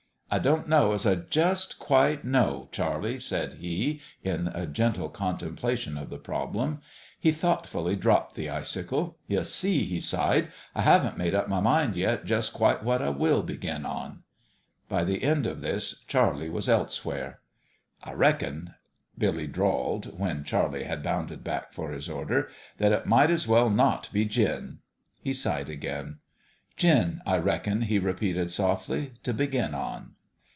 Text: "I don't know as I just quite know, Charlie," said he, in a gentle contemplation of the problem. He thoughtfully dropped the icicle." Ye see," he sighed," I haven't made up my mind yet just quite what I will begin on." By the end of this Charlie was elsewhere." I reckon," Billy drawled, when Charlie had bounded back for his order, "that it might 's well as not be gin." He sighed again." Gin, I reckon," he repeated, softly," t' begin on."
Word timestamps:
"I 0.33 0.39
don't 0.39 0.65
know 0.65 0.93
as 0.93 1.05
I 1.05 1.15
just 1.15 1.77
quite 1.77 2.23
know, 2.23 2.69
Charlie," 2.71 3.19
said 3.19 3.55
he, 3.55 3.99
in 4.23 4.47
a 4.47 4.65
gentle 4.65 5.09
contemplation 5.09 5.97
of 5.97 6.09
the 6.09 6.17
problem. 6.17 6.79
He 7.19 7.33
thoughtfully 7.33 7.97
dropped 7.97 8.35
the 8.35 8.49
icicle." 8.49 9.17
Ye 9.27 9.43
see," 9.43 9.83
he 9.83 9.99
sighed," 9.99 10.47
I 10.73 10.83
haven't 10.83 11.17
made 11.17 11.35
up 11.35 11.49
my 11.49 11.59
mind 11.59 11.97
yet 11.97 12.23
just 12.23 12.53
quite 12.53 12.81
what 12.81 13.01
I 13.01 13.09
will 13.09 13.43
begin 13.43 13.85
on." 13.85 14.23
By 14.87 15.03
the 15.03 15.21
end 15.21 15.45
of 15.47 15.59
this 15.59 16.01
Charlie 16.07 16.47
was 16.49 16.69
elsewhere." 16.69 17.41
I 18.01 18.13
reckon," 18.13 18.75
Billy 19.17 19.47
drawled, 19.47 20.17
when 20.17 20.45
Charlie 20.45 20.85
had 20.85 21.03
bounded 21.03 21.43
back 21.43 21.73
for 21.73 21.91
his 21.91 22.07
order, 22.07 22.47
"that 22.77 22.93
it 22.93 23.05
might 23.05 23.31
's 23.31 23.49
well 23.49 23.67
as 23.67 23.73
not 23.73 24.07
be 24.13 24.23
gin." 24.23 24.79
He 25.21 25.33
sighed 25.33 25.69
again." 25.69 26.19
Gin, 26.77 27.19
I 27.25 27.37
reckon," 27.37 27.81
he 27.81 27.99
repeated, 27.99 28.49
softly," 28.49 29.11
t' 29.23 29.33
begin 29.33 29.75
on." 29.75 30.13